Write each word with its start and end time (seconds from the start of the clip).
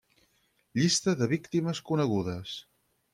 Llista 0.79 1.13
de 1.19 1.23
les 1.23 1.31
víctimes 1.33 1.83
conegudes. 1.91 2.55